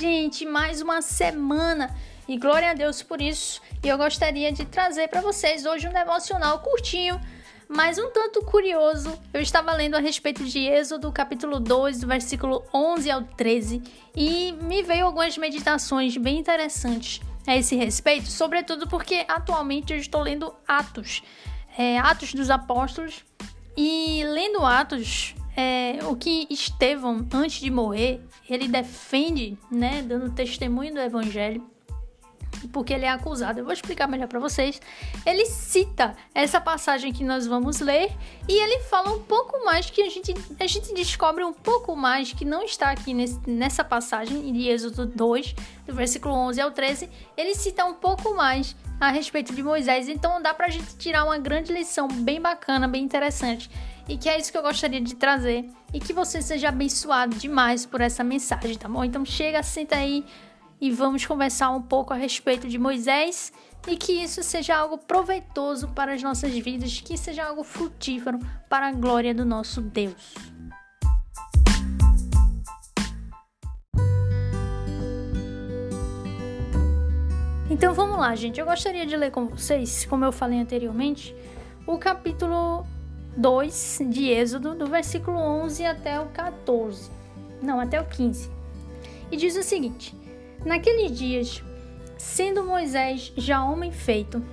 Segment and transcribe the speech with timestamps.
[0.00, 1.94] gente, mais uma semana
[2.26, 3.60] e glória a Deus por isso.
[3.84, 7.20] E eu gostaria de trazer para vocês hoje um devocional curtinho,
[7.68, 9.12] mas um tanto curioso.
[9.30, 13.82] Eu estava lendo a respeito de Êxodo, capítulo 2, do versículo 11 ao 13,
[14.16, 20.22] e me veio algumas meditações bem interessantes a esse respeito, sobretudo porque atualmente eu estou
[20.22, 21.22] lendo Atos,
[21.76, 23.22] é, Atos dos Apóstolos,
[23.76, 30.94] e lendo Atos, é, o que Estevão, antes de morrer, ele defende, né, dando testemunho
[30.94, 31.64] do evangelho,
[32.72, 33.60] porque ele é acusado.
[33.60, 34.80] Eu vou explicar melhor para vocês.
[35.24, 38.12] Ele cita essa passagem que nós vamos ler
[38.48, 42.32] e ele fala um pouco mais que a gente a gente descobre um pouco mais
[42.32, 45.54] que não está aqui nesse, nessa passagem de Êxodo 2,
[45.86, 47.08] do versículo 11 ao 13.
[47.36, 51.38] Ele cita um pouco mais a respeito de Moisés, então dá pra gente tirar uma
[51.38, 53.70] grande lição bem bacana, bem interessante.
[54.08, 55.68] E que é isso que eu gostaria de trazer.
[55.92, 59.04] E que você seja abençoado demais por essa mensagem, tá bom?
[59.04, 60.24] Então chega, senta aí
[60.80, 63.52] e vamos conversar um pouco a respeito de Moisés
[63.86, 68.88] e que isso seja algo proveitoso para as nossas vidas, que seja algo frutífero para
[68.88, 70.34] a glória do nosso Deus.
[77.68, 78.58] Então vamos lá, gente.
[78.58, 81.34] Eu gostaria de ler com vocês, como eu falei anteriormente,
[81.86, 82.84] o capítulo
[83.40, 87.10] 2 de Êxodo, do versículo 11 até o 14.
[87.62, 88.50] Não, até o 15.
[89.32, 90.14] E diz o seguinte:
[90.62, 91.64] Naqueles dias,
[92.18, 94.44] sendo Moisés já homem feito,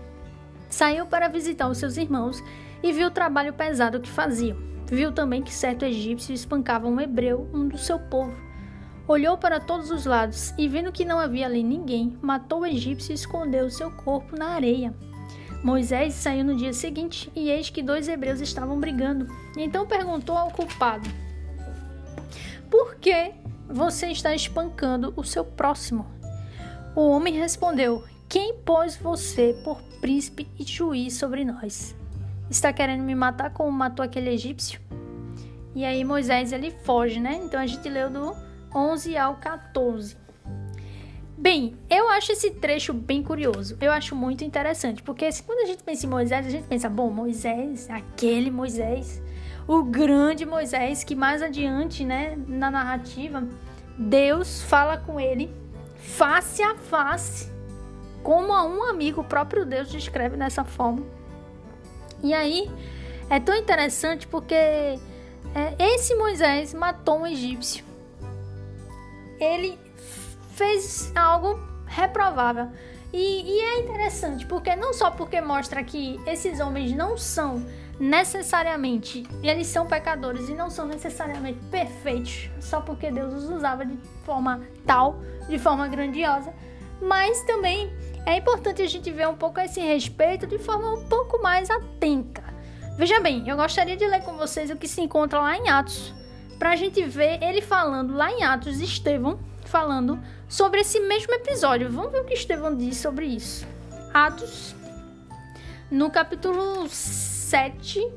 [0.70, 2.42] saiu para visitar os seus irmãos
[2.82, 4.58] e viu o trabalho pesado que faziam.
[4.86, 8.38] Viu também que certo egípcio espancava um hebreu, um do seu povo.
[9.06, 13.12] Olhou para todos os lados e, vendo que não havia ali ninguém, matou o egípcio
[13.12, 14.94] e escondeu seu corpo na areia.
[15.64, 19.28] Moisés saiu no dia seguinte e eis que dois hebreus estavam brigando.
[19.58, 21.10] Então perguntou ao culpado:
[22.70, 23.32] Por que
[23.68, 26.06] você está espancando o seu próximo?
[26.96, 31.96] O homem respondeu: Quem pôs você por príncipe e juiz sobre nós?
[32.50, 34.80] Está querendo me matar como matou aquele egípcio?
[35.76, 37.42] E aí Moisés ele foge, né?
[37.44, 38.36] Então a gente leu do
[38.74, 40.27] 11 ao 14.
[41.38, 43.78] Bem, eu acho esse trecho bem curioso.
[43.80, 47.12] Eu acho muito interessante, porque quando a gente pensa em Moisés, a gente pensa, bom,
[47.12, 49.22] Moisés, aquele Moisés,
[49.68, 53.48] o grande Moisés, que mais adiante, né, na narrativa,
[53.96, 55.54] Deus fala com ele
[55.96, 57.52] face a face,
[58.24, 61.06] como a um amigo, o próprio Deus descreve dessa forma.
[62.24, 62.68] E aí
[63.30, 64.98] é tão interessante porque é,
[65.78, 67.86] esse Moisés matou um egípcio.
[69.40, 69.78] Ele
[70.58, 72.68] fez algo reprovável.
[73.14, 77.66] E, e, é interessante, porque não só porque mostra que esses homens não são
[77.98, 83.98] necessariamente, eles são pecadores e não são necessariamente perfeitos, só porque Deus os usava de
[84.26, 86.54] forma tal, de forma grandiosa,
[87.02, 87.92] mas também
[88.26, 92.44] é importante a gente ver um pouco esse respeito de forma um pouco mais atenta.
[92.98, 96.14] Veja bem, eu gostaria de ler com vocês o que se encontra lá em Atos,
[96.60, 101.92] para a gente ver ele falando lá em Atos, Estevão falando sobre esse mesmo episódio.
[101.92, 103.68] Vamos ver o que Estevão diz sobre isso.
[104.14, 104.76] Atos,
[105.92, 108.08] no capítulo 7.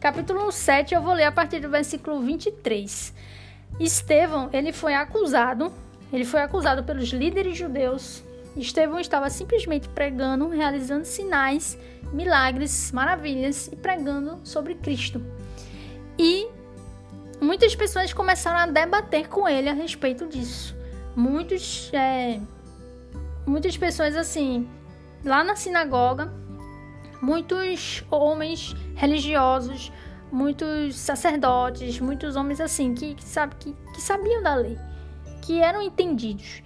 [0.00, 3.12] Capítulo 7, eu vou ler a partir do versículo 23.
[3.80, 5.72] Estevão, ele foi acusado,
[6.12, 8.22] ele foi acusado pelos líderes judeus.
[8.56, 11.78] Estevão estava simplesmente pregando, realizando sinais,
[12.12, 15.20] milagres, maravilhas e pregando sobre Cristo.
[16.18, 16.48] E
[17.40, 20.76] muitas pessoas começaram a debater com ele a respeito disso.
[21.14, 22.40] Muitos, é,
[23.46, 24.68] muitas pessoas assim,
[25.24, 26.32] lá na sinagoga,
[27.20, 29.92] muitos homens religiosos,
[30.30, 34.78] muitos sacerdotes, muitos homens assim que, que, sabe, que, que sabiam da lei,
[35.42, 36.62] que eram entendidos.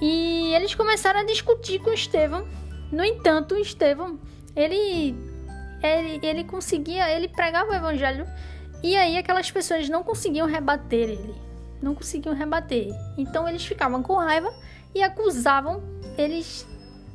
[0.00, 2.46] E eles começaram a discutir com Estevão.
[2.92, 4.20] No entanto, Estevão,
[4.54, 5.16] ele,
[5.82, 8.26] ele, ele conseguia, ele pregava o evangelho
[8.86, 11.34] e aí aquelas pessoas não conseguiam rebater ele,
[11.82, 12.86] não conseguiam rebater.
[13.18, 14.48] Então eles ficavam com raiva
[14.94, 15.82] e acusavam,
[16.16, 16.64] eles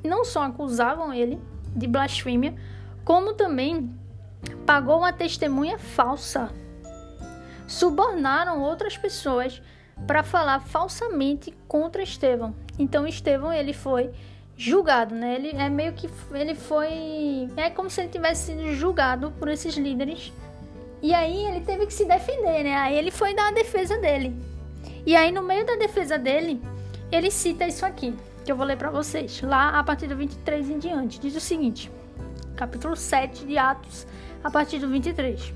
[0.03, 1.39] não só acusavam ele
[1.73, 2.53] de blasfêmia,
[3.05, 3.89] como também
[4.65, 6.51] pagou uma testemunha falsa.
[7.65, 9.61] Subornaram outras pessoas
[10.05, 12.53] para falar falsamente contra Estevão.
[12.77, 14.11] Então Estevão ele foi
[14.57, 15.35] julgado, né?
[15.35, 19.77] Ele é meio que ele foi é como se ele tivesse sido julgado por esses
[19.77, 20.33] líderes
[21.01, 22.75] e aí ele teve que se defender, né?
[22.75, 24.35] Aí ele foi dar a defesa dele.
[25.05, 26.61] E aí no meio da defesa dele,
[27.11, 28.13] ele cita isso aqui,
[28.45, 29.41] que eu vou ler para vocês.
[29.41, 31.91] Lá a partir do 23 em diante, diz o seguinte:
[32.55, 34.05] capítulo 7 de Atos,
[34.43, 35.53] a partir do 23.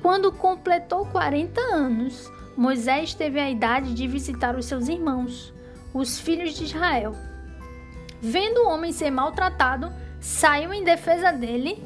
[0.00, 5.52] Quando completou 40 anos, Moisés teve a idade de visitar os seus irmãos,
[5.92, 7.14] os filhos de Israel.
[8.20, 11.82] Vendo o homem ser maltratado, saiu em defesa dele.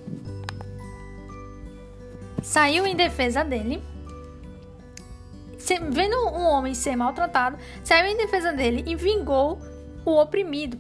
[2.45, 3.83] Saiu em defesa dele.
[5.91, 9.59] Vendo um homem ser maltratado, saiu em defesa dele e vingou
[10.05, 10.79] o oprimido,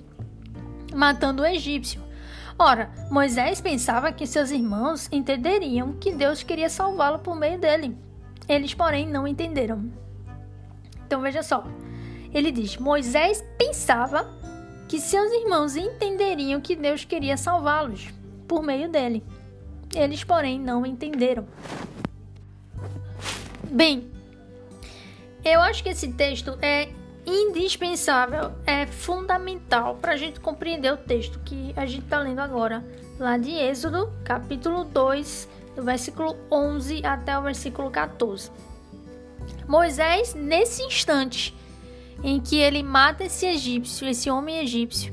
[0.94, 2.02] matando o egípcio.
[2.58, 7.96] Ora, Moisés pensava que seus irmãos entenderiam que Deus queria salvá-lo por meio dele.
[8.46, 9.90] Eles, porém, não entenderam.
[11.06, 11.64] Então veja só.
[12.32, 14.30] Ele diz: Moisés pensava
[14.86, 18.12] que seus irmãos entenderiam que Deus queria salvá-los
[18.46, 19.24] por meio dele.
[19.94, 21.46] Eles, porém, não entenderam.
[23.70, 24.10] Bem,
[25.44, 26.88] eu acho que esse texto é
[27.26, 32.84] indispensável, é fundamental para a gente compreender o texto que a gente está lendo agora,
[33.18, 38.50] lá de Êxodo, capítulo 2, do versículo 11 até o versículo 14.
[39.66, 41.54] Moisés, nesse instante
[42.22, 45.12] em que ele mata esse egípcio, esse homem egípcio,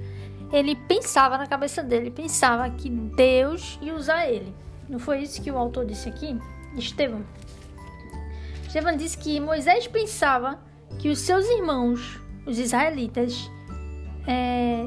[0.52, 4.54] ele pensava na cabeça dele, pensava que Deus ia usar ele.
[4.92, 6.38] Não foi isso que o autor disse aqui?
[6.76, 7.24] Estevão.
[8.68, 10.60] Estevão disse que Moisés pensava
[11.00, 13.50] que os seus irmãos, os israelitas,
[14.28, 14.86] é,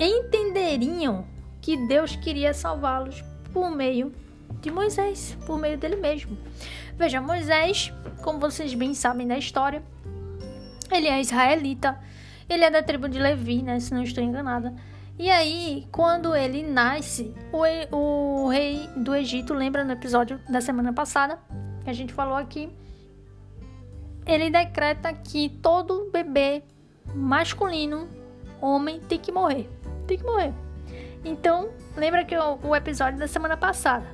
[0.00, 1.26] entenderiam
[1.60, 4.10] que Deus queria salvá-los por meio
[4.62, 6.34] de Moisés, por meio dele mesmo.
[6.96, 7.92] Veja, Moisés,
[8.22, 9.82] como vocês bem sabem da história,
[10.90, 11.98] ele é israelita,
[12.48, 14.74] ele é da tribo de Levi, né, se não estou enganada.
[15.18, 20.92] E aí, quando ele nasce, o, o rei do Egito, lembra no episódio da semana
[20.92, 21.38] passada,
[21.82, 22.68] que a gente falou aqui,
[24.26, 26.62] ele decreta que todo bebê
[27.14, 28.08] masculino,
[28.60, 29.70] homem, tem que morrer.
[30.06, 30.52] Tem que morrer.
[31.24, 34.06] Então, lembra que o, o episódio da semana passada,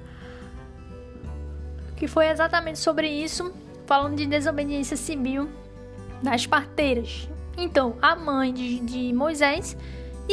[1.96, 3.52] que foi exatamente sobre isso,
[3.86, 5.48] falando de desobediência civil
[6.22, 7.28] das parteiras.
[7.56, 9.76] Então, a mãe de, de Moisés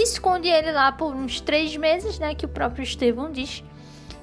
[0.03, 2.35] esconde ele lá por uns três meses, né?
[2.35, 3.63] Que o próprio Estevão diz.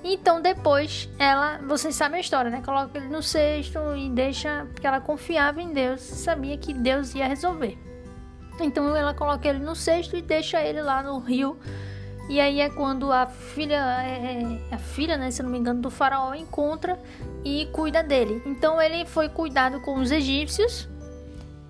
[0.04, 2.62] Então depois ela, vocês sabem a história, né?
[2.64, 7.26] Coloca ele no cesto e deixa, porque ela confiava em Deus, sabia que Deus ia
[7.26, 7.76] resolver.
[8.60, 11.58] Então ela coloca ele no cesto e deixa ele lá no rio.
[12.28, 15.80] E aí é quando a filha, é, é, a filha, né, se não me engano,
[15.80, 16.98] do faraó encontra
[17.44, 18.42] e cuida dele.
[18.44, 20.88] Então ele foi cuidado com os egípcios,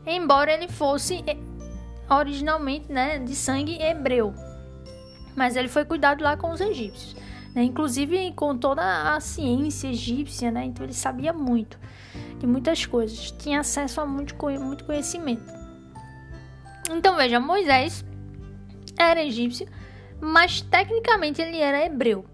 [0.06, 1.22] embora ele fosse
[2.08, 4.34] originalmente, né, de sangue hebreu.
[5.34, 7.16] Mas ele foi cuidado lá com os egípcios
[7.56, 7.64] né?
[7.64, 10.66] inclusive com toda a ciência egípcia, né?
[10.66, 11.80] então ele sabia muito
[12.38, 15.50] de muitas coisas, tinha acesso a muito, muito conhecimento.
[16.90, 18.04] Então veja, Moisés
[18.98, 19.66] era egípcio,
[20.20, 22.26] mas tecnicamente ele era hebreu.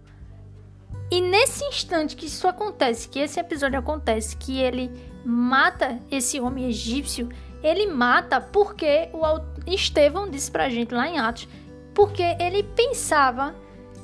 [1.08, 4.90] E nesse instante que isso acontece, que esse episódio acontece, que ele
[5.24, 7.28] mata esse homem egípcio,
[7.62, 11.48] ele mata porque o Estevão disse pra gente lá em Atos,
[11.94, 13.54] porque ele pensava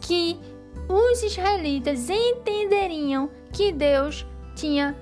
[0.01, 0.39] que
[0.89, 4.97] os israelitas entenderiam que Deus tinha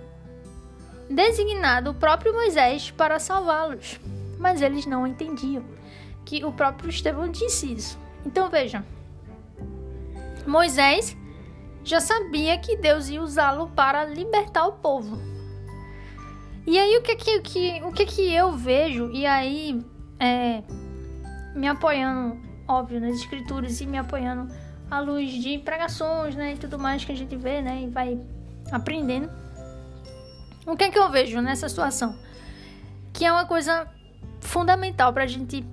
[1.08, 4.00] designado o próprio Moisés para salvá-los.
[4.38, 5.64] Mas eles não entendiam
[6.25, 7.99] que o próprio Estevão disse isso.
[8.25, 8.85] Então veja,
[10.47, 11.17] Moisés
[11.85, 15.35] já sabia que Deus ia usá-lo para libertar o povo.
[16.67, 19.81] E aí o que que, que, o que, que eu vejo, e aí
[20.19, 20.63] é,
[21.55, 24.53] me apoiando, óbvio, nas escrituras e me apoiando
[24.91, 28.20] à luz de pregações, né, e tudo mais que a gente vê, né, e vai
[28.73, 29.31] aprendendo.
[30.67, 32.19] O que é que eu vejo nessa situação?
[33.13, 33.87] Que é uma coisa
[34.41, 35.65] fundamental para a gente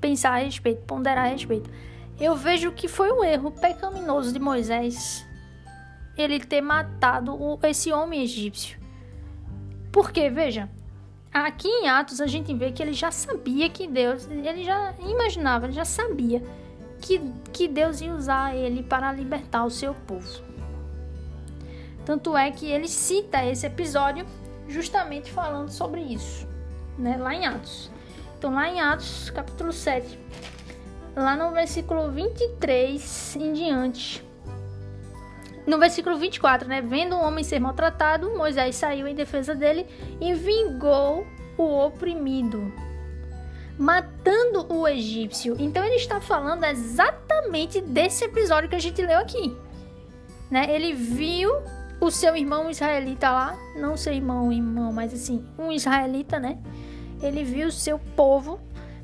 [0.00, 1.70] pensar a respeito, ponderar a respeito.
[2.18, 5.26] Eu vejo que foi um erro pecaminoso de Moisés
[6.16, 8.77] ele ter matado esse homem egípcio.
[9.98, 10.70] Porque, veja,
[11.32, 15.66] aqui em Atos a gente vê que ele já sabia que Deus, ele já imaginava,
[15.66, 16.40] ele já sabia
[17.00, 17.20] que,
[17.52, 20.40] que Deus ia usar ele para libertar o seu povo.
[22.04, 24.24] Tanto é que ele cita esse episódio
[24.68, 26.46] justamente falando sobre isso,
[26.96, 27.90] né, lá em Atos.
[28.38, 30.16] Então, lá em Atos, capítulo 7,
[31.16, 34.27] lá no versículo 23 em diante.
[35.68, 36.80] No versículo 24, né?
[36.80, 39.86] Vendo um homem ser maltratado, Moisés saiu em defesa dele
[40.18, 41.26] e vingou
[41.58, 42.72] o oprimido
[43.78, 45.54] matando o egípcio.
[45.58, 49.54] Então ele está falando exatamente desse episódio que a gente leu aqui.
[50.50, 50.74] Né?
[50.74, 51.52] Ele viu
[52.00, 56.56] o seu irmão israelita lá, não seu irmão, irmão, mas assim, um israelita, né?
[57.20, 58.58] Ele viu o seu povo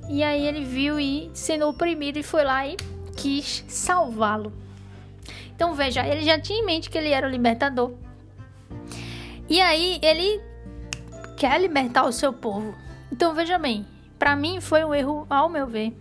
[0.08, 2.76] e aí ele viu e sendo oprimido e foi lá e
[3.14, 4.63] quis salvá-lo.
[5.54, 7.92] Então veja, ele já tinha em mente que ele era o libertador.
[9.48, 10.40] E aí ele
[11.36, 12.74] quer libertar o seu povo.
[13.12, 13.86] Então veja bem,
[14.18, 15.96] para mim foi um erro, ao meu ver,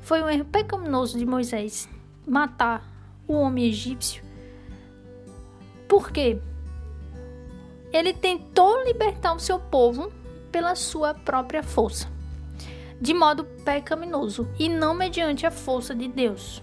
[0.00, 1.88] foi um erro pecaminoso de Moisés
[2.26, 2.88] matar
[3.26, 4.22] o homem egípcio.
[5.88, 6.38] Por quê?
[7.92, 10.12] Ele tentou libertar o seu povo
[10.50, 12.08] pela sua própria força,
[13.00, 16.62] de modo pecaminoso e não mediante a força de Deus.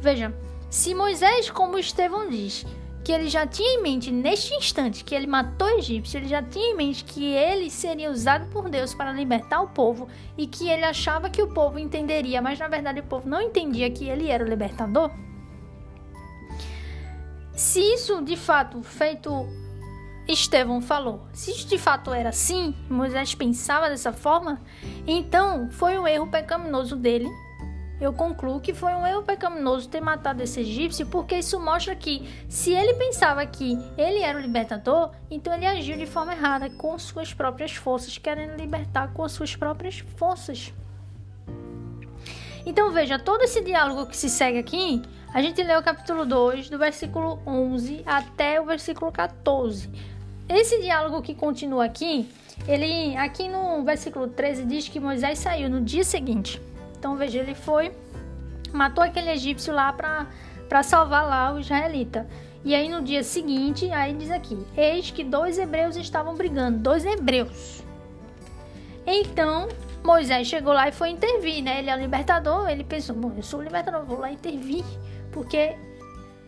[0.00, 0.34] Veja,
[0.72, 2.64] se Moisés, como Estevão diz,
[3.04, 6.42] que ele já tinha em mente neste instante que ele matou o egípcio, ele já
[6.42, 10.70] tinha em mente que ele seria usado por Deus para libertar o povo e que
[10.70, 14.30] ele achava que o povo entenderia, mas na verdade o povo não entendia que ele
[14.30, 15.10] era o libertador.
[17.54, 19.30] Se isso de fato feito
[20.26, 24.58] Estevão falou, se isso de fato era assim, Moisés pensava dessa forma,
[25.06, 27.28] então foi um erro pecaminoso dele
[28.02, 32.28] eu concluo que foi um erro pecaminoso ter matado esse egípcio, porque isso mostra que,
[32.48, 36.98] se ele pensava que ele era o libertador, então ele agiu de forma errada, com
[36.98, 40.74] suas próprias forças, querendo libertar com as suas próprias forças.
[42.66, 45.00] Então veja, todo esse diálogo que se segue aqui,
[45.32, 49.88] a gente lê o capítulo 2, do versículo 11 até o versículo 14.
[50.48, 52.28] Esse diálogo que continua aqui,
[52.66, 56.60] ele aqui no versículo 13 diz que Moisés saiu no dia seguinte.
[57.02, 57.90] Então veja, ele foi,
[58.72, 62.28] matou aquele egípcio lá para salvar lá o israelita.
[62.64, 67.04] E aí no dia seguinte, aí diz aqui: Eis que dois hebreus estavam brigando, dois
[67.04, 67.82] hebreus.
[69.04, 69.66] Então
[70.04, 71.80] Moisés chegou lá e foi intervir, né?
[71.80, 74.84] Ele é o libertador, ele pensou: Bom, eu sou o libertador, vou lá intervir,
[75.32, 75.74] porque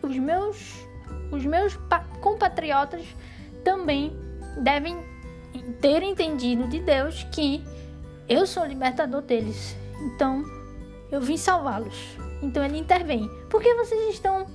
[0.01, 0.87] os meus,
[1.33, 1.77] os meus
[2.21, 3.05] compatriotas
[3.61, 4.17] também
[4.61, 4.95] devem
[5.81, 7.61] ter entendido de Deus que
[8.29, 9.83] eu sou o libertador deles.
[10.01, 10.43] Então,
[11.11, 12.17] eu vim salvá-los.
[12.41, 13.29] Então ele intervém.
[13.49, 14.45] Por que vocês estão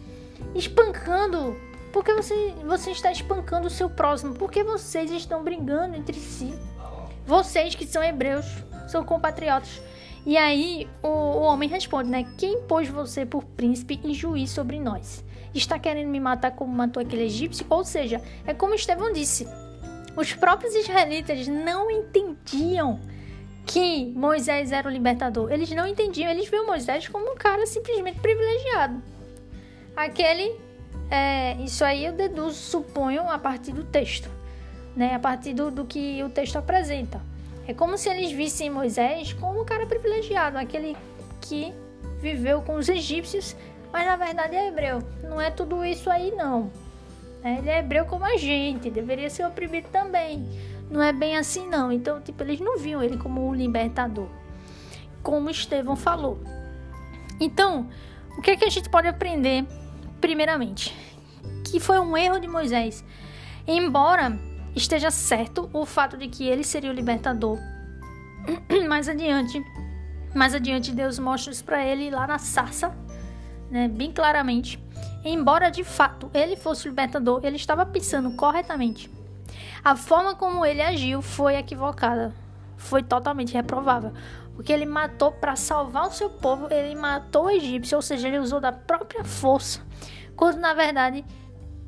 [0.54, 1.56] espancando?
[1.92, 4.34] Por que você, você está espancando o seu próximo?
[4.34, 6.54] Por que vocês estão brigando entre si?
[7.26, 8.46] Vocês que são hebreus,
[8.88, 9.80] são compatriotas.
[10.24, 12.26] E aí o, o homem responde, né?
[12.36, 15.24] Quem pôs você por príncipe e juiz sobre nós?
[15.54, 17.66] Está querendo me matar como matou aquele egípcio?
[17.68, 19.48] Ou seja, é como Estevão disse.
[20.16, 23.00] Os próprios israelitas não entendiam
[23.70, 25.52] que Moisés era o libertador.
[25.52, 29.00] Eles não entendiam, eles viam Moisés como um cara simplesmente privilegiado.
[29.94, 30.56] Aquele,
[31.08, 34.28] é, isso aí eu deduzo, suponho, a partir do texto,
[34.96, 35.14] né?
[35.14, 37.20] A partir do, do que o texto apresenta.
[37.64, 40.96] É como se eles vissem Moisés como um cara privilegiado, aquele
[41.40, 41.72] que
[42.20, 43.54] viveu com os egípcios,
[43.92, 44.98] mas na verdade é hebreu.
[45.22, 46.72] Não é tudo isso aí, não.
[47.44, 50.44] Ele é hebreu como a gente, deveria ser oprimido também
[50.90, 51.92] não é bem assim não.
[51.92, 54.28] Então, tipo, eles não viam ele como um libertador,
[55.22, 56.38] como Estevão falou.
[57.38, 57.88] Então,
[58.36, 59.64] o que é que a gente pode aprender
[60.20, 60.94] primeiramente?
[61.64, 63.04] Que foi um erro de Moisés.
[63.66, 64.38] Embora
[64.74, 67.58] esteja certo o fato de que ele seria o libertador,
[68.88, 69.64] mais adiante,
[70.34, 72.92] mais adiante Deus mostra isso para ele lá na sarça,
[73.70, 74.82] né, bem claramente.
[75.24, 79.10] Embora de fato ele fosse o libertador, ele estava pensando corretamente
[79.82, 82.34] a forma como ele agiu foi equivocada,
[82.76, 84.12] foi totalmente reprovável,
[84.54, 88.38] porque ele matou para salvar o seu povo, ele matou o egípcio, ou seja, ele
[88.38, 89.80] usou da própria força,
[90.36, 91.24] quando na verdade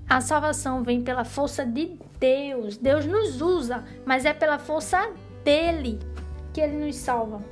[0.08, 2.76] a salvação vem pela força de Deus.
[2.76, 5.10] Deus nos usa, mas é pela força
[5.42, 5.98] dele
[6.52, 7.42] que ele nos salva.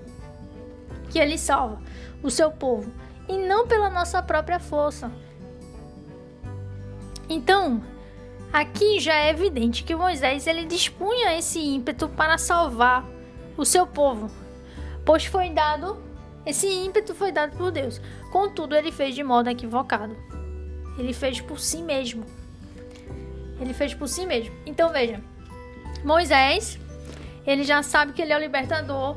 [1.08, 1.80] Que ele salva
[2.22, 2.92] o seu povo
[3.28, 5.10] e não pela nossa própria força.
[7.28, 7.82] Então,
[8.52, 13.06] Aqui já é evidente que Moisés ele dispunha esse ímpeto para salvar
[13.56, 14.30] o seu povo,
[15.04, 16.10] pois foi dado
[16.44, 18.00] esse ímpeto foi dado por Deus.
[18.32, 20.16] Contudo, ele fez de modo equivocado.
[20.98, 22.24] Ele fez por si mesmo.
[23.60, 24.54] Ele fez por si mesmo.
[24.64, 25.20] Então veja,
[26.02, 26.78] Moisés,
[27.46, 29.16] ele já sabe que ele é o libertador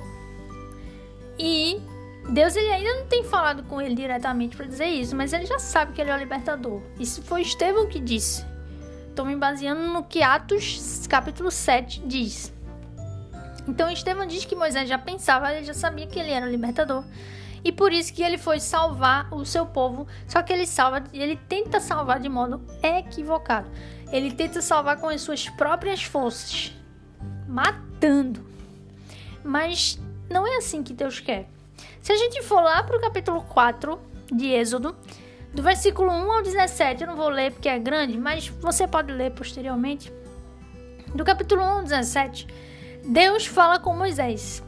[1.39, 1.81] e
[2.29, 5.59] Deus ele ainda não tem falado com ele diretamente para dizer isso, mas ele já
[5.59, 6.81] sabe que ele é o libertador.
[6.99, 8.45] Isso foi Estevão que disse.
[9.13, 12.51] Estou me baseando no que Atos capítulo 7 diz.
[13.67, 17.03] Então Estevão diz que Moisés já pensava, ele já sabia que ele era o libertador.
[17.63, 20.07] E por isso que ele foi salvar o seu povo.
[20.27, 23.69] Só que ele salva, ele tenta salvar de modo equivocado.
[24.11, 26.73] Ele tenta salvar com as suas próprias forças,
[27.47, 28.43] matando.
[29.43, 31.47] Mas não é assim que Deus quer.
[32.01, 33.99] Se a gente for lá para o capítulo 4
[34.31, 34.95] de Êxodo,
[35.53, 39.11] do versículo 1 ao 17, eu não vou ler porque é grande, mas você pode
[39.11, 40.11] ler posteriormente.
[41.13, 42.47] Do capítulo 1 ao 17,
[43.05, 44.63] Deus fala com Moisés.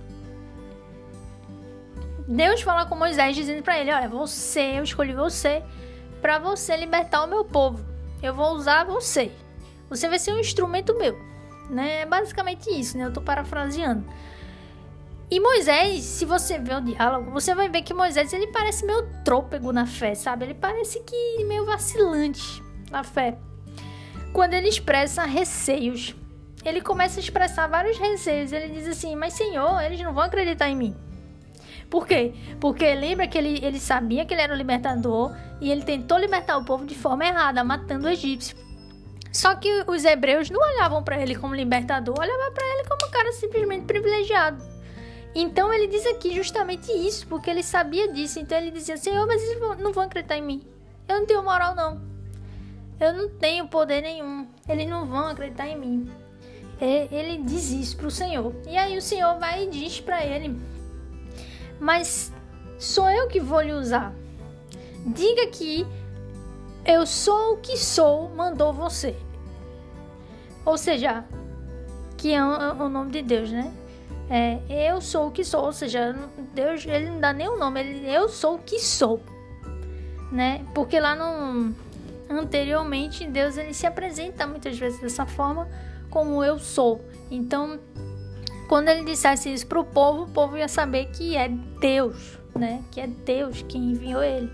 [2.27, 5.63] Deus fala com Moisés dizendo para ele: Olha, você, eu escolhi você
[6.21, 7.83] para você libertar o meu povo.
[8.21, 9.31] Eu vou usar você.
[9.89, 11.17] Você vai ser um instrumento meu.
[11.69, 12.01] Né?
[12.01, 13.05] É basicamente isso, né?
[13.05, 14.05] Eu tô parafraseando.
[15.29, 19.07] E Moisés, se você ver o diálogo, você vai ver que Moisés ele parece meio
[19.23, 20.45] trôpego na fé, sabe?
[20.45, 23.37] Ele parece que meio vacilante na fé.
[24.31, 26.15] Quando ele expressa receios,
[26.63, 28.51] ele começa a expressar vários receios.
[28.51, 30.95] Ele diz assim: Mas Senhor, eles não vão acreditar em mim.
[31.89, 32.33] Por quê?
[32.59, 36.57] Porque lembra que ele, ele sabia que ele era o libertador e ele tentou libertar
[36.57, 38.57] o povo de forma errada, matando o egípcio.
[39.31, 43.11] Só que os hebreus não olhavam para ele como libertador, olhavam para ele como um
[43.11, 44.74] cara simplesmente privilegiado.
[45.37, 48.39] Então ele diz aqui justamente isso, porque ele sabia disso.
[48.39, 50.63] Então ele dizia: Senhor, mas eles não vão acreditar em mim.
[51.07, 52.01] Eu não tenho moral, não.
[52.97, 54.47] Eu não tenho poder nenhum.
[54.67, 56.09] Eles não vão acreditar em mim.
[56.79, 58.55] Ele diz isso para o Senhor.
[58.65, 60.57] E aí o Senhor vai e diz para ele:
[61.81, 62.31] Mas
[62.79, 64.13] sou eu que vou lhe usar.
[65.05, 65.85] Diga que
[66.85, 69.15] eu sou o que sou, mandou você.
[70.65, 71.25] Ou seja,
[72.17, 73.71] que é o nome de Deus, né?
[74.29, 76.15] É, eu sou o que sou, ou seja,
[76.53, 79.21] Deus ele não dá nem o nome, ele, eu sou o que sou,
[80.31, 80.65] né?
[80.73, 81.73] Porque lá no
[82.27, 85.67] anteriormente Deus ele se apresenta muitas vezes dessa forma
[86.09, 87.05] como eu sou.
[87.29, 87.79] Então,
[88.67, 92.83] quando ele dissesse isso para o povo, o povo ia saber que é Deus, né?
[92.91, 94.51] Que é Deus quem enviou ele.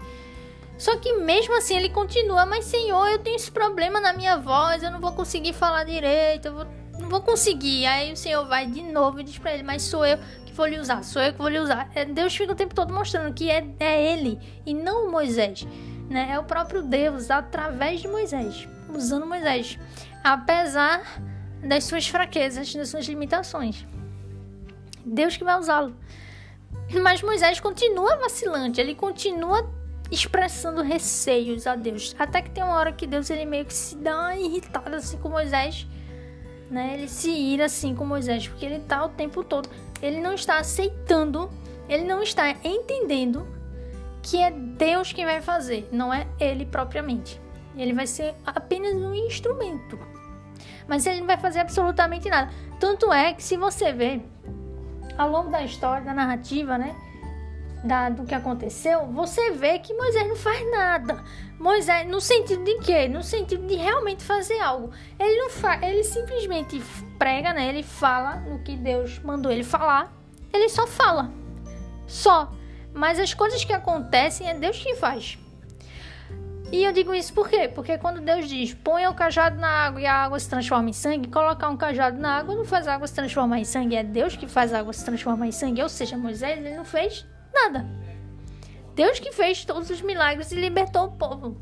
[0.78, 4.82] Só que mesmo assim ele continua, mas Senhor, eu tenho esse problema na minha voz,
[4.82, 6.68] eu não vou conseguir falar direito, eu vou,
[7.02, 7.86] não vou conseguir.
[7.86, 10.66] Aí o Senhor vai de novo e diz para ele, mas sou eu que vou
[10.66, 11.90] lhe usar, sou eu que vou lhe usar.
[11.96, 15.66] É, Deus fica o tempo todo mostrando que é, é ele e não Moisés.
[16.10, 16.30] Né?
[16.32, 19.80] É o próprio Deus através de Moisés, usando Moisés.
[20.24, 21.02] Apesar
[21.64, 23.86] das suas fraquezas, das suas limitações.
[25.06, 25.96] Deus que vai usá-lo.
[27.02, 29.70] Mas Moisés continua vacilante, ele continua
[30.12, 32.14] expressando receios a Deus.
[32.20, 35.18] Até que tem uma hora que Deus ele meio que se dá uma irritada assim
[35.18, 35.88] com Moisés,
[36.72, 36.96] né?
[36.96, 39.70] Ele se ira assim com Moisés, porque ele tá o tempo todo,
[40.02, 41.52] ele não está aceitando,
[41.88, 43.46] ele não está entendendo
[44.24, 47.40] que é Deus quem vai fazer, não é ele propriamente.
[47.78, 49.98] Ele vai ser apenas um instrumento
[50.92, 52.52] mas ele não vai fazer absolutamente nada.
[52.78, 54.22] Tanto é que se você ver
[55.18, 56.94] ao longo da história, da narrativa, né?
[57.82, 61.24] Da, do que aconteceu, você vê que Moisés não faz nada.
[61.62, 63.08] Moisés, no sentido de quê?
[63.08, 64.90] No sentido de realmente fazer algo.
[65.20, 66.82] Ele não faz, ele simplesmente
[67.20, 67.70] prega, né?
[67.70, 70.12] Ele fala no que Deus mandou ele falar.
[70.52, 71.32] Ele só fala.
[72.08, 72.52] Só.
[72.96, 75.38] Mas as coisas que acontecem é Deus que faz.
[76.72, 77.68] E eu digo isso por quê?
[77.68, 80.94] Porque quando Deus diz, ponha o cajado na água e a água se transforma em
[80.94, 84.04] sangue, colocar um cajado na água não faz a água se transformar em sangue, é
[84.04, 85.84] Deus que faz a água se transformar em sangue.
[85.84, 87.86] Ou seja, Moisés ele não fez nada.
[88.96, 91.58] Deus que fez todos os milagres e libertou o povo.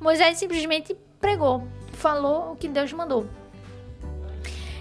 [0.00, 3.26] Moisés simplesmente pregou, falou o que Deus mandou.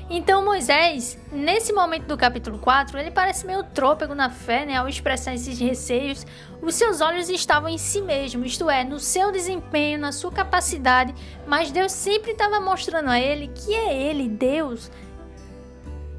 [0.09, 4.75] Então Moisés, nesse momento do capítulo 4, ele parece meio trôpego na fé, né?
[4.75, 6.25] Ao expressar esses receios,
[6.61, 11.15] os seus olhos estavam em si mesmo, isto é, no seu desempenho, na sua capacidade,
[11.47, 14.91] mas Deus sempre estava mostrando a ele que é ele, Deus,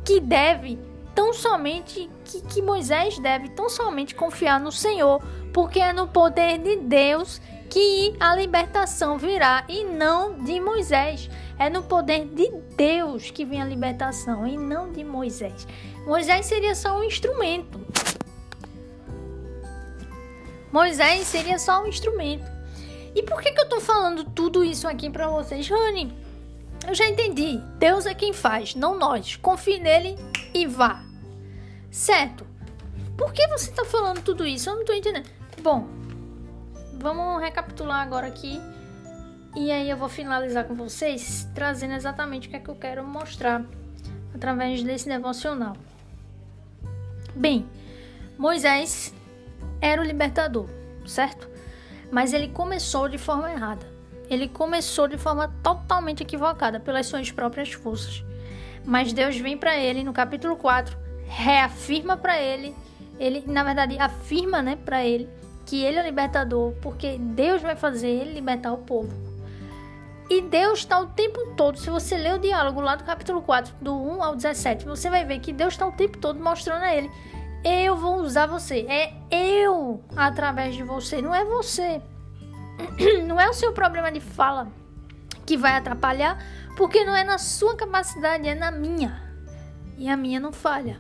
[0.04, 0.78] que deve
[1.14, 5.22] tão somente que, que Moisés deve tão somente confiar no Senhor,
[5.54, 7.40] porque é no poder de Deus
[7.70, 11.30] que a libertação virá e não de Moisés.
[11.56, 15.64] É no poder de Deus que vem a libertação e não de Moisés.
[16.04, 17.80] Moisés seria só um instrumento.
[20.72, 22.50] Moisés seria só um instrumento.
[23.14, 26.12] E por que, que eu tô falando tudo isso aqui para vocês, Rani?
[26.84, 27.58] Eu já entendi.
[27.78, 29.36] Deus é quem faz, não nós.
[29.36, 30.18] Confie nele
[30.52, 31.04] e vá.
[31.92, 32.44] Certo?
[33.16, 34.68] Por que você tá falando tudo isso?
[34.68, 35.28] Eu não tô entendendo.
[35.62, 35.86] Bom,
[36.94, 38.60] vamos recapitular agora aqui
[39.56, 43.06] e aí eu vou finalizar com vocês trazendo exatamente o que é que eu quero
[43.06, 43.64] mostrar
[44.34, 45.76] através desse devocional.
[47.34, 47.66] Bem,
[48.36, 49.14] Moisés
[49.80, 50.68] era o libertador,
[51.06, 51.48] certo?
[52.10, 53.86] Mas ele começou de forma errada.
[54.28, 58.24] Ele começou de forma totalmente equivocada pelas suas próprias forças.
[58.84, 62.74] Mas Deus vem para ele no capítulo 4, reafirma para ele,
[63.18, 65.28] ele na verdade afirma, né, para ele
[65.64, 69.12] que ele é o libertador, porque Deus vai fazer ele libertar o povo.
[70.28, 73.74] E Deus está o tempo todo, se você ler o diálogo lá do capítulo 4,
[73.80, 76.94] do 1 ao 17, você vai ver que Deus está o tempo todo mostrando a
[76.94, 77.10] ele:
[77.62, 82.00] Eu vou usar você, é eu através de você, não é você.
[83.24, 84.66] Não é o seu problema de fala
[85.46, 86.42] que vai atrapalhar,
[86.76, 89.22] porque não é na sua capacidade, é na minha.
[89.96, 90.98] E a minha não falha.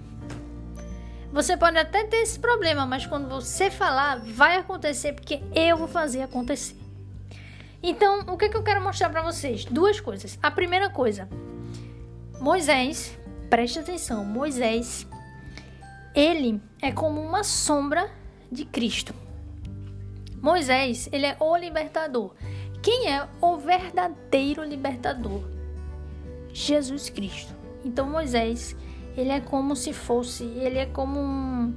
[1.34, 5.88] Você pode até ter esse problema, mas quando você falar, vai acontecer porque eu vou
[5.88, 6.76] fazer acontecer.
[7.82, 9.64] Então, o que, que eu quero mostrar para vocês?
[9.64, 10.38] Duas coisas.
[10.40, 11.28] A primeira coisa,
[12.40, 13.18] Moisés,
[13.50, 15.08] preste atenção, Moisés,
[16.14, 18.08] ele é como uma sombra
[18.50, 19.12] de Cristo.
[20.40, 22.32] Moisés, ele é o libertador.
[22.80, 25.42] Quem é o verdadeiro libertador?
[26.52, 27.52] Jesus Cristo.
[27.84, 28.76] Então Moisés,
[29.16, 31.74] ele é como se fosse, ele é como um,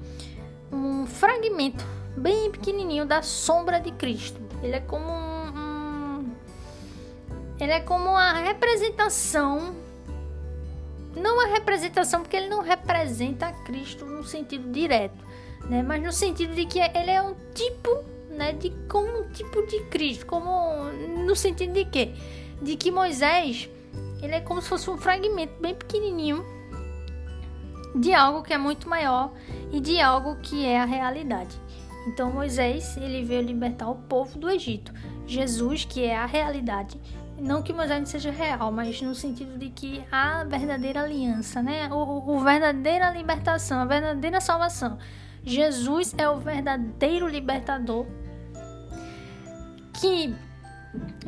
[0.72, 4.42] um fragmento bem pequenininho da sombra de Cristo.
[4.64, 6.32] Ele é como um, um
[7.60, 9.76] ele é como a representação
[11.16, 15.18] não a representação porque ele não representa Cristo no sentido direto,
[15.68, 15.82] né?
[15.82, 19.84] Mas no sentido de que ele é um tipo, né, de como um tipo de
[19.86, 20.84] Cristo, como
[21.26, 22.14] no sentido de quê?
[22.62, 23.70] De que Moisés,
[24.22, 26.46] ele é como se fosse um fragmento bem pequenininho
[28.00, 29.34] de algo que é muito maior
[29.72, 31.60] e de algo que é a realidade.
[32.08, 34.94] Então Moisés, ele veio libertar o povo do Egito.
[35.26, 37.00] Jesus, que é a realidade,
[37.40, 41.88] não que Moisés não seja real, mas no sentido de que a verdadeira aliança, né?
[41.92, 44.98] O, o verdadeira libertação, a verdadeira salvação.
[45.44, 48.06] Jesus é o verdadeiro libertador
[49.94, 50.36] que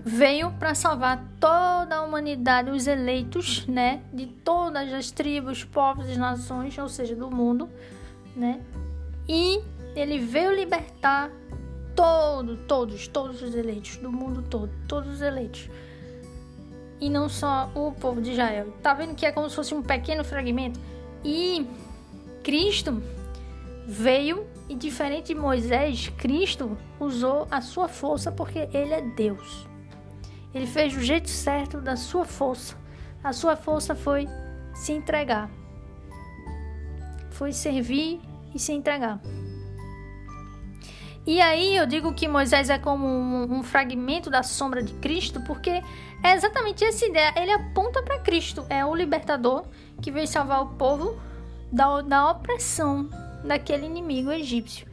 [0.05, 6.17] veio para salvar toda a humanidade, os eleitos, né, de todas as tribos, povos e
[6.17, 7.69] nações, ou seja, do mundo,
[8.35, 8.61] né?
[9.27, 9.61] E
[9.95, 11.31] ele veio libertar
[11.95, 15.69] todo, todos, todos os eleitos do mundo todo, todos os eleitos.
[17.01, 18.73] E não só o povo de Israel.
[18.81, 20.79] Tá vendo que é como se fosse um pequeno fragmento?
[21.23, 21.65] E
[22.43, 23.01] Cristo
[23.85, 29.68] veio e diferente de Moisés, Cristo usou a sua força porque ele é Deus.
[30.53, 32.75] Ele fez o jeito certo da sua força.
[33.23, 34.27] A sua força foi
[34.73, 35.49] se entregar.
[37.31, 38.19] Foi servir
[38.53, 39.19] e se entregar.
[41.25, 45.41] E aí eu digo que Moisés é como um, um fragmento da sombra de Cristo,
[45.41, 45.83] porque
[46.23, 47.33] é exatamente essa ideia.
[47.35, 49.65] Ele aponta para Cristo, é o libertador
[50.01, 51.19] que veio salvar o povo
[51.71, 53.09] da, da opressão
[53.43, 54.87] daquele inimigo egípcio.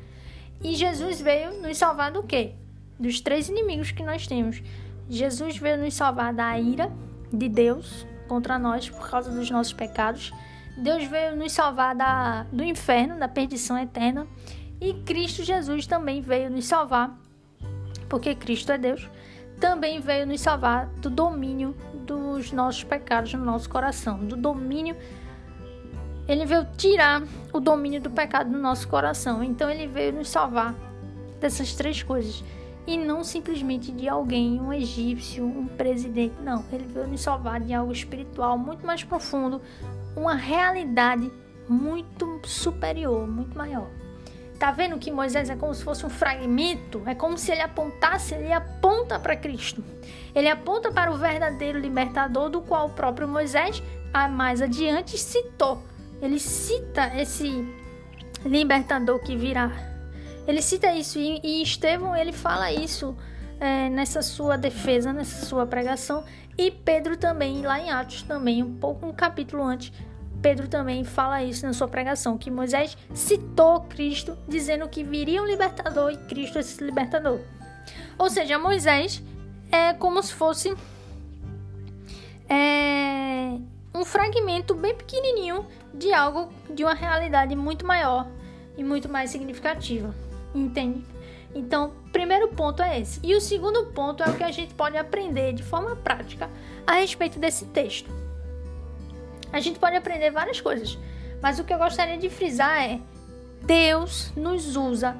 [0.62, 2.52] E Jesus veio nos salvar do quê?
[2.98, 4.62] Dos três inimigos que nós temos.
[5.08, 6.92] Jesus veio nos salvar da ira
[7.32, 10.32] de Deus contra nós por causa dos nossos pecados.
[10.76, 14.26] Deus veio nos salvar da, do inferno, da perdição eterna.
[14.80, 17.18] E Cristo Jesus também veio nos salvar,
[18.10, 19.08] porque Cristo é Deus,
[19.58, 24.94] também veio nos salvar do domínio dos nossos pecados no nosso coração, do domínio
[26.28, 29.42] ele veio tirar o domínio do pecado do nosso coração.
[29.44, 30.74] Então ele veio nos salvar
[31.40, 32.42] dessas três coisas.
[32.86, 36.34] E não simplesmente de alguém, um egípcio, um presidente.
[36.42, 39.60] Não, ele veio nos salvar de algo espiritual muito mais profundo,
[40.14, 41.30] uma realidade
[41.68, 43.88] muito superior, muito maior.
[44.58, 47.02] Tá vendo que Moisés é como se fosse um fragmento?
[47.04, 49.84] É como se ele apontasse, ele aponta para Cristo.
[50.34, 53.82] Ele aponta para o verdadeiro libertador, do qual o próprio Moisés,
[54.30, 55.82] mais adiante, citou
[56.20, 57.66] ele cita esse
[58.44, 59.95] libertador que virá.
[60.46, 63.16] Ele cita isso e, e Estevão ele fala isso
[63.58, 66.24] é, nessa sua defesa, nessa sua pregação.
[66.56, 69.92] E Pedro também, lá em Atos também, um pouco um capítulo antes,
[70.40, 75.46] Pedro também fala isso na sua pregação, que Moisés citou Cristo, dizendo que viria um
[75.46, 77.40] libertador e Cristo é esse libertador.
[78.18, 79.22] Ou seja, Moisés
[79.70, 80.74] é como se fosse
[82.48, 83.58] é,
[83.94, 88.26] um fragmento bem pequenininho de algo, de uma realidade muito maior
[88.76, 90.14] e muito mais significativa.
[90.56, 91.04] Entende?
[91.54, 93.20] Então, primeiro ponto é esse.
[93.22, 96.50] E o segundo ponto é o que a gente pode aprender de forma prática
[96.86, 98.10] a respeito desse texto.
[99.52, 100.98] A gente pode aprender várias coisas,
[101.40, 103.00] mas o que eu gostaria de frisar é:
[103.62, 105.16] Deus nos usa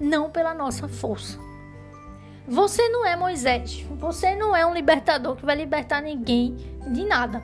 [0.00, 1.38] não pela nossa força.
[2.48, 6.56] Você não é Moisés, você não é um libertador que vai libertar ninguém
[6.92, 7.42] de nada.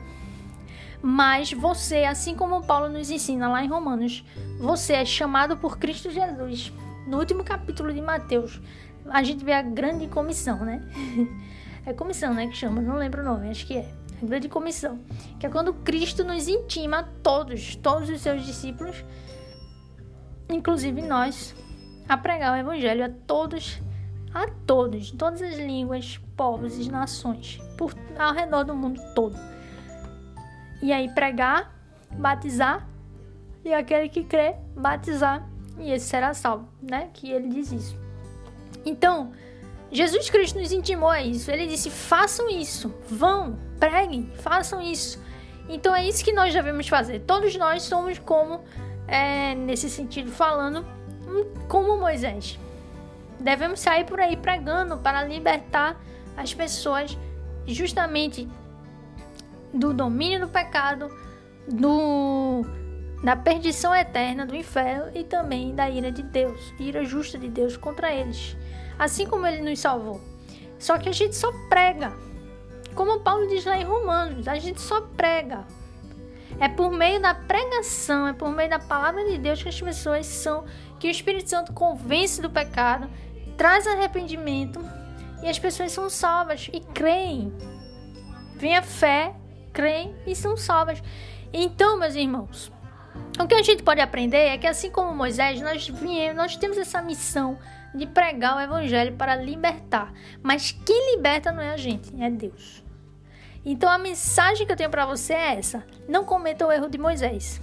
[1.01, 4.23] Mas você, assim como Paulo nos ensina lá em Romanos,
[4.57, 6.71] você é chamado por Cristo Jesus.
[7.07, 8.61] No último capítulo de Mateus,
[9.09, 10.81] a gente vê a grande comissão, né?
[11.85, 12.47] É comissão, né?
[12.47, 13.93] Que chama, não lembro o nome, acho que é.
[14.21, 15.01] A grande comissão.
[15.37, 19.03] Que é quando Cristo nos intima, todos, todos os seus discípulos,
[20.49, 21.53] inclusive nós,
[22.07, 23.81] a pregar o Evangelho a todos,
[24.33, 29.37] a todos, todas as línguas, povos e nações, por, ao redor do mundo todo.
[30.81, 31.75] E aí pregar,
[32.11, 32.87] batizar,
[33.65, 37.09] e aquele que crê, batizar, e esse será salvo, né?
[37.13, 37.97] Que ele diz isso.
[38.85, 39.31] Então,
[39.91, 41.51] Jesus Cristo nos intimou a isso.
[41.51, 45.21] Ele disse: façam isso, vão, preguem, façam isso.
[45.69, 47.19] Então é isso que nós devemos fazer.
[47.19, 48.61] Todos nós somos como,
[49.07, 50.85] é, nesse sentido falando,
[51.67, 52.59] como Moisés.
[53.39, 56.01] Devemos sair por aí pregando para libertar
[56.35, 57.17] as pessoas
[57.65, 58.47] justamente
[59.73, 61.09] do domínio do pecado,
[61.67, 62.65] do
[63.23, 67.77] da perdição eterna do inferno e também da ira de Deus, ira justa de Deus
[67.77, 68.57] contra eles,
[68.99, 70.19] assim como ele nos salvou.
[70.77, 72.13] Só que a gente só prega.
[72.93, 75.65] Como Paulo diz lá em Romanos, a gente só prega.
[76.59, 80.25] É por meio da pregação, é por meio da palavra de Deus que as pessoas
[80.25, 80.65] são,
[80.99, 83.09] que o Espírito Santo convence do pecado,
[83.57, 84.79] traz arrependimento
[85.41, 87.53] e as pessoas são salvas e creem.
[88.55, 89.33] Vem a fé,
[89.71, 91.01] creem e são salvas.
[91.51, 92.71] Então, meus irmãos,
[93.39, 96.77] o que a gente pode aprender é que assim como Moisés, nós viemos, nós temos
[96.77, 97.57] essa missão
[97.93, 100.13] de pregar o evangelho para libertar.
[100.41, 102.83] Mas quem liberta não é a gente, é Deus.
[103.65, 106.97] Então a mensagem que eu tenho para você é essa: não cometa o erro de
[106.97, 107.61] Moisés.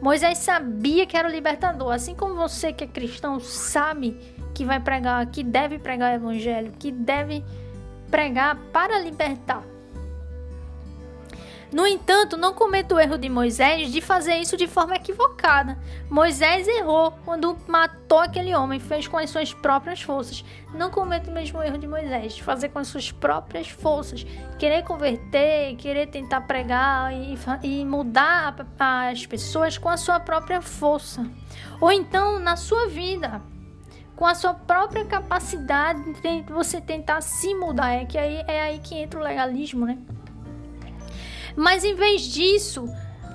[0.00, 4.18] Moisés sabia que era o libertador, assim como você que é cristão sabe
[4.54, 7.44] que vai pregar, que deve pregar o evangelho, que deve
[8.10, 9.64] pregar para libertar.
[11.74, 15.76] No entanto, não cometa o erro de Moisés de fazer isso de forma equivocada.
[16.08, 20.44] Moisés errou quando matou aquele homem, fez com as suas próprias forças.
[20.72, 24.24] Não cometa o mesmo erro de Moisés, de fazer com as suas próprias forças.
[24.56, 31.28] Querer converter, querer tentar pregar e, e mudar as pessoas com a sua própria força.
[31.80, 33.42] Ou então na sua vida
[34.14, 37.94] com a sua própria capacidade de você tentar se mudar.
[37.94, 39.98] É que aí é aí que entra o legalismo, né?
[41.56, 42.88] Mas em vez disso,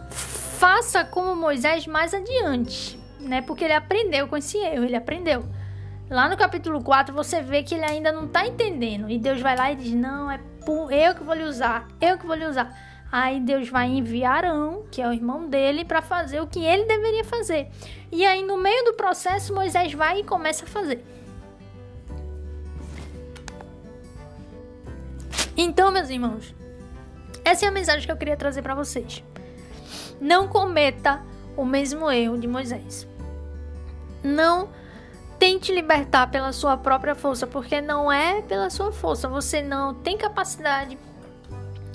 [0.09, 3.41] faça como Moisés mais adiante, né?
[3.41, 5.45] Porque ele aprendeu com esse erro, ele aprendeu.
[6.09, 9.09] Lá no capítulo 4 você vê que ele ainda não está entendendo.
[9.09, 10.39] E Deus vai lá e diz: Não, é
[10.91, 12.75] eu que vou lhe usar, eu que vou lhe usar.
[13.11, 16.85] Aí Deus vai enviar Arão, que é o irmão dele, para fazer o que ele
[16.85, 17.67] deveria fazer.
[18.11, 21.03] E aí, no meio do processo, Moisés vai e começa a fazer.
[25.57, 26.53] Então, meus irmãos,
[27.49, 29.23] essa é a mensagem que eu queria trazer para vocês.
[30.21, 31.19] Não cometa
[31.57, 33.07] o mesmo erro de Moisés.
[34.23, 34.69] Não
[35.39, 39.27] tente libertar pela sua própria força, porque não é pela sua força.
[39.27, 40.95] Você não tem capacidade,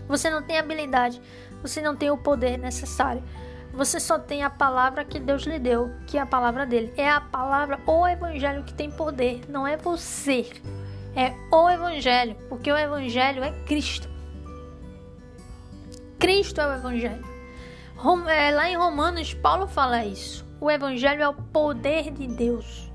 [0.09, 1.23] você não tem habilidade,
[1.63, 3.23] você não tem o poder necessário.
[3.73, 6.93] Você só tem a palavra que Deus lhe deu, que é a palavra dele.
[6.97, 10.51] É a palavra, o evangelho que tem poder, não é você.
[11.15, 14.14] É o evangelho, porque o evangelho é Cristo.
[16.25, 17.23] Cristo é o Evangelho.
[18.31, 20.43] É, lá em Romanos, Paulo fala isso.
[20.59, 22.91] O Evangelho é o poder de Deus.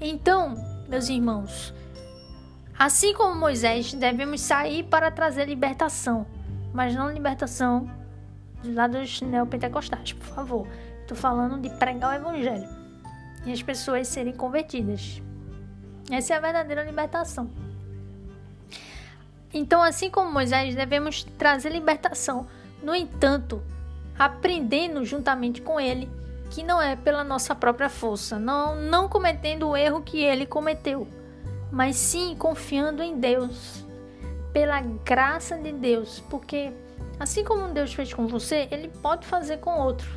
[0.00, 0.54] Então,
[0.88, 1.74] meus irmãos,
[2.78, 6.26] assim como Moisés, devemos sair para trazer libertação,
[6.72, 7.86] mas não libertação
[8.62, 10.66] dos lados neopentecostais, por favor.
[11.02, 12.66] Estou falando de pregar o Evangelho
[13.44, 15.20] e as pessoas serem convertidas.
[16.10, 17.50] Essa é a verdadeira libertação.
[19.54, 22.48] Então, assim como Moisés, devemos trazer libertação.
[22.82, 23.62] No entanto,
[24.18, 26.10] aprendendo juntamente com ele
[26.50, 31.06] que não é pela nossa própria força, não, não cometendo o erro que ele cometeu,
[31.70, 33.84] mas sim confiando em Deus,
[34.52, 36.72] pela graça de Deus, porque
[37.18, 40.08] assim como Deus fez com você, ele pode fazer com outro.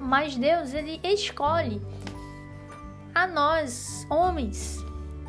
[0.00, 1.80] Mas Deus, ele escolhe
[3.14, 4.84] a nós, homens,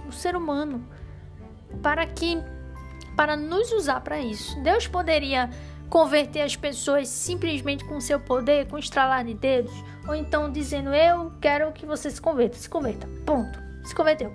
[0.08, 0.84] o ser humano,
[1.82, 2.42] para que
[3.18, 4.58] para nos usar para isso.
[4.62, 5.50] Deus poderia
[5.90, 9.74] converter as pessoas simplesmente com seu poder, com estralar de dedos,
[10.08, 14.32] ou então dizendo eu quero que você se converta, se converta, ponto, se converteu.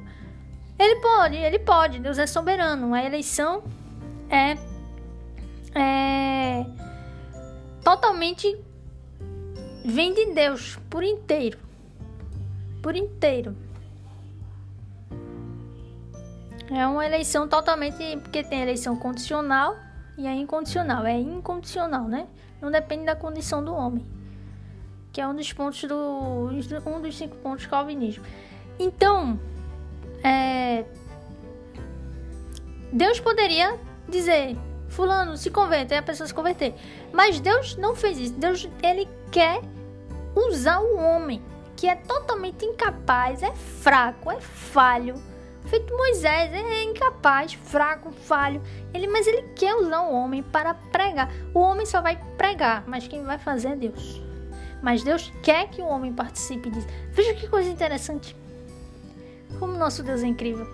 [0.79, 2.93] Ele pode, ele pode, Deus é soberano.
[2.93, 3.63] A eleição
[4.29, 4.57] é,
[5.79, 6.67] é
[7.85, 8.59] totalmente
[9.85, 11.59] vem de Deus por inteiro,
[12.83, 13.55] por inteiro.
[16.73, 18.17] É uma eleição totalmente.
[18.23, 19.77] Porque tem eleição condicional
[20.17, 21.05] e a incondicional.
[21.05, 22.27] É incondicional, né?
[22.61, 24.07] Não depende da condição do homem.
[25.13, 26.49] Que é um dos pontos do.
[26.87, 28.25] Um dos cinco pontos do calvinismo.
[28.79, 29.39] Então,
[30.25, 30.85] é,
[32.91, 34.57] Deus poderia dizer,
[34.89, 36.75] fulano, se converte, e a pessoa se converter.
[37.13, 38.35] Mas Deus não fez isso.
[38.35, 39.61] Deus, ele quer
[40.35, 41.43] usar o homem,
[41.77, 45.32] que é totalmente incapaz, é fraco, é falho
[45.67, 48.61] Feito Moisés, é incapaz, fraco, falho.
[48.93, 51.33] Ele, mas ele quer usar o homem para pregar.
[51.55, 54.21] O homem só vai pregar, mas quem vai fazer é Deus.
[54.83, 56.89] Mas Deus quer que o homem participe disso.
[57.13, 58.37] Veja que coisa interessante.
[59.59, 60.67] Como nosso Deus é incrível.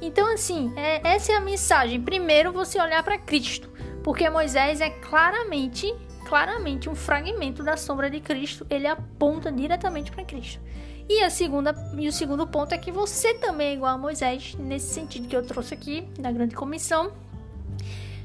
[0.00, 2.00] Então, assim, é, essa é a mensagem.
[2.00, 3.70] Primeiro, você olhar para Cristo,
[4.04, 5.92] porque Moisés é claramente,
[6.26, 8.66] claramente um fragmento da sombra de Cristo.
[8.68, 10.60] Ele aponta diretamente para Cristo.
[11.08, 14.56] E, a segunda, e o segundo ponto é que você também é igual a Moisés,
[14.58, 17.12] nesse sentido que eu trouxe aqui, na grande comissão.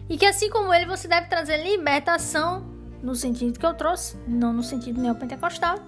[0.09, 2.65] E que assim como ele, você deve trazer libertação,
[3.01, 5.79] no sentido que eu trouxe, não no sentido neopentecostal,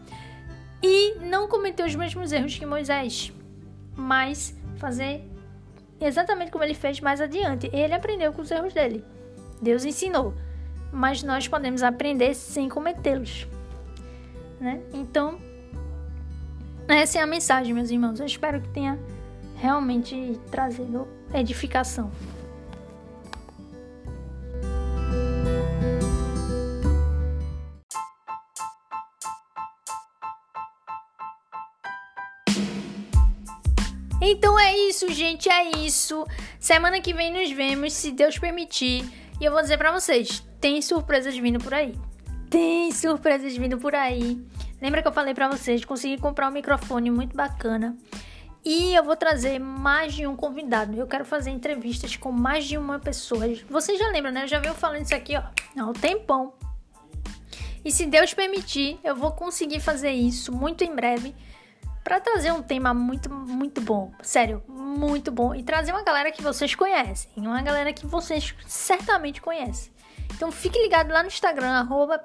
[0.81, 3.31] e não cometer os mesmos erros que Moisés,
[3.95, 5.23] mas fazer
[5.99, 7.69] exatamente como ele fez mais adiante.
[7.73, 9.03] Ele aprendeu com os erros dele.
[9.61, 10.33] Deus ensinou,
[10.91, 13.47] mas nós podemos aprender sem cometê-los.
[14.59, 14.81] Né?
[14.93, 15.39] Então,
[16.87, 18.19] essa é a mensagem, meus irmãos.
[18.19, 18.99] Eu espero que tenha
[19.55, 22.11] realmente trazido edificação.
[34.25, 36.25] Então é isso, gente, é isso.
[36.57, 39.03] Semana que vem nos vemos, se Deus permitir.
[39.39, 41.93] E eu vou dizer para vocês, tem surpresas vindo por aí.
[42.49, 44.41] Tem surpresas vindo por aí.
[44.83, 47.95] Lembra que eu falei para vocês, consegui comprar um microfone muito bacana.
[48.65, 50.93] E eu vou trazer mais de um convidado.
[50.97, 53.45] Eu quero fazer entrevistas com mais de uma pessoa.
[53.69, 54.43] Vocês já lembram, né?
[54.43, 55.43] Eu já venho falando isso aqui, ó,
[55.79, 56.51] há um tempão.
[57.85, 61.33] E se Deus permitir, eu vou conseguir fazer isso muito em breve
[62.03, 64.11] para trazer um tema muito, muito bom.
[64.21, 65.55] Sério, muito bom.
[65.55, 67.31] E trazer uma galera que vocês conhecem.
[67.37, 69.92] Uma galera que vocês certamente conhecem.
[70.35, 72.21] Então fique ligado lá no Instagram, arroba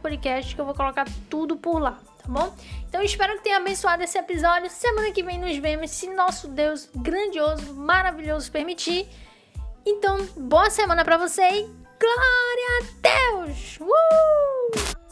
[0.00, 2.54] podcast, que eu vou colocar tudo por lá, tá bom?
[2.88, 4.70] Então espero que tenha abençoado esse episódio.
[4.70, 9.08] Semana que vem nos vemos, se nosso Deus grandioso, maravilhoso permitir.
[9.84, 11.62] Então, boa semana para você e
[11.98, 13.78] glória a Deus!
[13.80, 15.07] Uh!